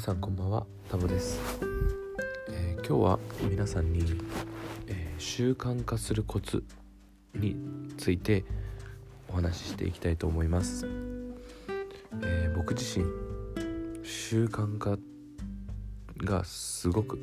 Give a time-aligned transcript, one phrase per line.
[0.00, 1.38] さんこんばんはタボです、
[2.48, 3.18] えー、今日は
[3.50, 4.00] 皆さんに、
[4.86, 6.64] えー、習慣化するコツ
[7.34, 7.54] に
[7.98, 8.46] ついて
[9.28, 10.86] お話ししていきたいと思います、
[12.22, 13.04] えー、僕自身
[14.02, 14.96] 習慣化
[16.16, 17.18] がすごく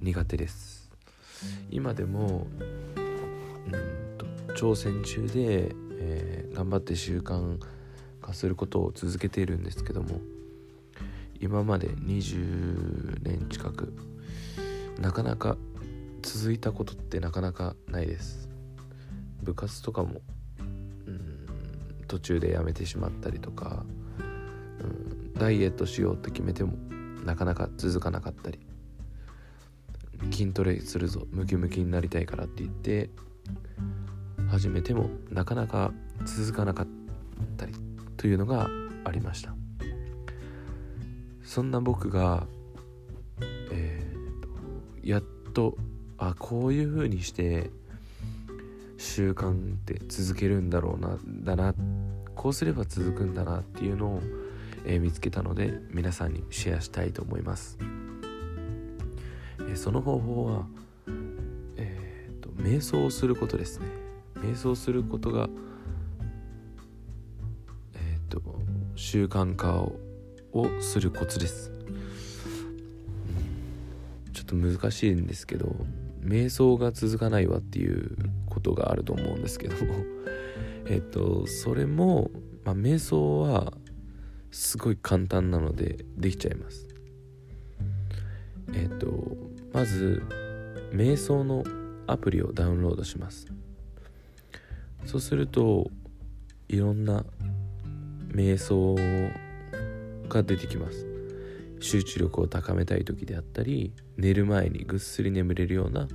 [0.00, 0.90] 苦手です。
[1.70, 3.00] 今でもう
[3.68, 7.58] んと挑戦中で、え頑張って習慣
[8.22, 10.20] 化することを続けているんですけども
[11.40, 13.92] 今まで20年近く
[15.00, 15.56] なかなか
[16.22, 18.48] 続いたことってなかなかないです。
[19.42, 20.20] 部活とかも
[20.58, 20.62] う
[21.10, 21.46] ん
[22.08, 23.84] 途中でやめてしまったりとか
[24.80, 26.72] うんダイエットしようって決めても
[27.24, 28.58] なかなか続かなかったり。
[30.32, 33.10] 筋トレするぞムキムキになりたいからって言って
[34.50, 35.92] 始めてもなかなか
[36.24, 36.86] 続かなかっ
[37.56, 37.74] たり
[38.16, 38.68] というのが
[39.04, 39.57] ありました。
[41.48, 42.46] そんな僕が、
[43.72, 45.22] えー、やっ
[45.54, 45.78] と
[46.18, 47.70] あこういう風にして
[48.98, 51.74] 習慣って続けるんだろうなだな
[52.34, 54.22] こうすれば続くんだなっていうのを、
[54.84, 57.78] えー、見つけたので皆さんにシェアしたいと思います、
[59.60, 60.66] えー、その方法は、
[61.78, 63.86] えーと、瞑想をすることですね。
[64.34, 65.48] 瞑想することが
[67.94, 68.42] えっ、と
[68.96, 69.98] 習慣化を
[70.60, 71.72] をするコツです、
[74.32, 75.76] ちょっと難しいんですけど
[76.22, 78.16] 瞑想が続かないわっていう
[78.46, 79.74] ことがあると思うんですけど
[80.86, 82.30] えっとそれも、
[82.64, 83.72] まあ、瞑想は
[84.50, 86.88] すごい簡単なのでできちゃいます。
[88.74, 89.36] えっと
[89.72, 90.22] まず
[90.92, 91.64] 瞑想の
[92.06, 93.46] アプリをダウンロードします。
[95.04, 95.90] そうすると
[96.68, 97.24] いろんな
[98.30, 98.96] 瞑想
[100.28, 101.06] が出てきます。
[101.80, 106.08] 集中力を高めたい時であったり寝る前にぐっすり眠れるような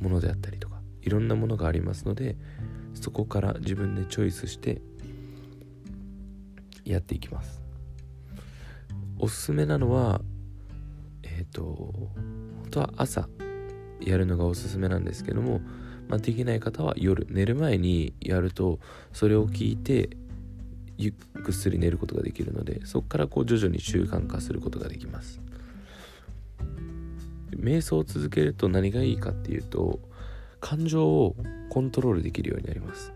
[0.00, 2.36] ものであったりとかいろんなものがありますので
[2.94, 4.82] そこから自分でチョイスして
[6.84, 7.60] やっていきます。
[9.20, 10.20] おすすめなのは
[11.22, 13.28] えっ、ー、と本当は朝
[14.00, 15.60] やるのがおすすめなんですけども、
[16.08, 18.78] まあ、できない方は夜寝る前にやると
[19.12, 20.10] それを聞いて
[20.98, 25.40] ゆぐっすり寝ることができるのでそこからこう徐々に習慣化することができます。
[27.50, 30.00] 瞑想を続けると何がいいかっていうと
[30.60, 31.36] 感情を
[31.70, 33.12] コントロールできるようになります。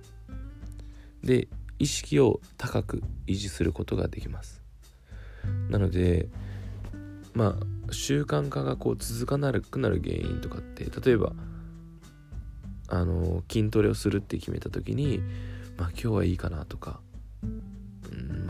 [1.23, 1.49] で
[1.79, 4.63] 意識を高く維持することができます。
[5.69, 6.29] なので
[7.35, 11.33] まあ習慣化がこう続かなくなる原因とかって例えば
[12.89, 15.21] あの筋トレをするって決めた時に
[15.77, 17.01] まあ今日はいいかなとか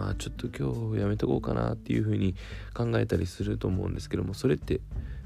[0.03, 2.35] まあちょっと今日やめとこうかなっていうふうに
[2.75, 4.81] 考えたりすると思うんですけどもそれって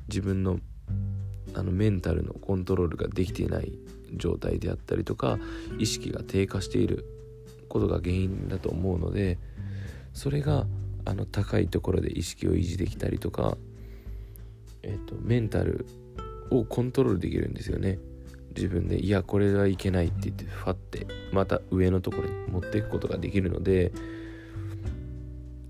[0.09, 0.59] 自分の
[1.54, 3.72] あのメンタルのコントロールができていない
[4.12, 5.38] 状態であったりとか
[5.78, 7.06] 意識が低下している
[7.70, 9.38] ことが原因だと思うので
[10.12, 10.66] それが
[11.06, 13.56] あの高いところで意識を維持できたりとか、
[14.82, 15.86] えーと、メンタル
[16.50, 17.98] をコントロールできるんですよね。
[18.54, 23.92] 自分でいやこれはいけないって言ってファってまた上のところに持っていくことができるので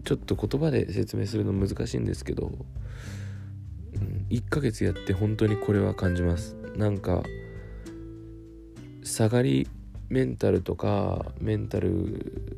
[0.06, 6.56] ちょっと言葉で説明するの難しいんですけど、うん、1ヶ月やって本当にこれは感じます。
[6.76, 7.24] なんか
[9.02, 9.68] 下がり
[10.08, 12.54] メンタルとかメンタル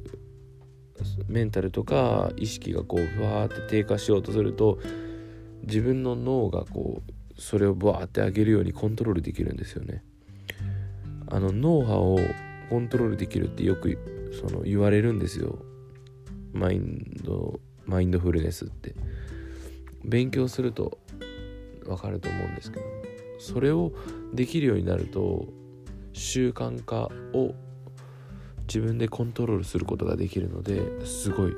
[1.26, 4.78] メンタルとか意識がこうふわーって低下しようとすると
[5.62, 10.02] 自分の脳がこうそれをバーって上げるようにコントロールできるんですよね。
[11.28, 12.18] あの脳波を
[12.68, 13.96] コントロールできるってよく
[14.38, 15.58] その言われるんですよ。
[16.58, 18.94] マインドマインドフルネスって。
[20.04, 20.98] 勉強すると
[21.84, 22.86] 分かると思うんですけど
[23.38, 23.92] それを
[24.32, 25.46] できるようになると
[26.12, 27.54] 習慣化を
[28.66, 31.52] 自分でコントロールすることができるのですごい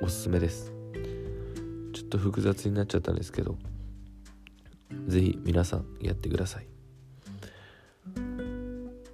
[0.00, 0.72] おすすめです。
[1.92, 3.56] ちょっと複雑になっちゃったんですけど
[5.06, 6.66] 是非皆さんやってください。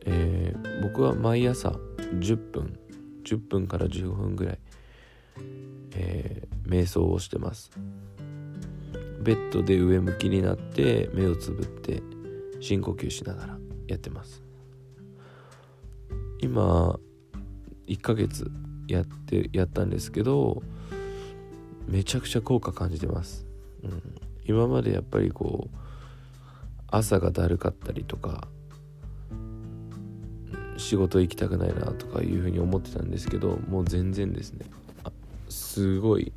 [0.05, 1.71] えー、僕は毎朝
[2.19, 2.79] 10分
[3.25, 4.59] 10分から15分ぐらい
[5.95, 7.71] えー、瞑想をしてます。
[9.23, 12.03] ベッドで上向きになって目をつぶって
[12.61, 14.43] 深呼吸しながらやってます。
[16.41, 16.99] 今
[17.87, 18.51] 1ヶ月
[18.89, 20.63] やってやったんですけど
[21.87, 23.47] めちゃくちゃ効果感じてます、
[23.85, 24.03] うん、
[24.45, 25.77] 今までやっぱりこう
[26.89, 28.49] 朝がだるかったりとか
[30.77, 34.67] 仕事行きたくないなとかいうふうに思ってたんですけどもう全然ですね。
[35.53, 36.33] すごい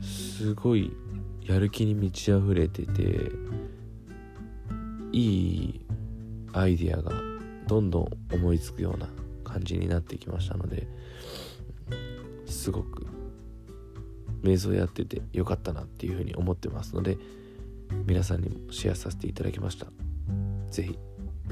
[0.00, 0.90] すごい
[1.42, 3.30] やる気に満ち溢れてて
[5.12, 5.80] いい
[6.54, 7.12] アイディアが
[7.66, 9.08] どんどん思いつくような
[9.44, 10.86] 感じになってきましたので
[12.46, 13.06] すごく
[14.42, 17.18] 瞑想やっててよかったなっていうふうに思ってますので
[18.06, 19.86] 皆さんにもシェアさせていただきました。
[20.70, 20.98] 是非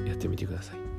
[0.06, 0.95] やってみてください。